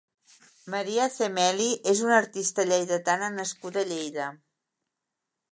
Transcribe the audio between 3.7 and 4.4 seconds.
a Lleida.